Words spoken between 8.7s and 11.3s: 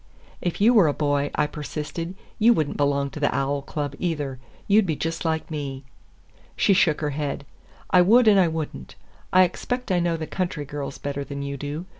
n't. I expect I know the country girls better